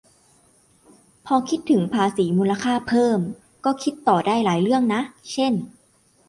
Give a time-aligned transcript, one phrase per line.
[1.25, 3.19] พอคิดถึงภาษีมูลค่าเพิ่ม
[3.65, 5.53] ก็คิดต่อได้หลายเรื่องนะ เช่น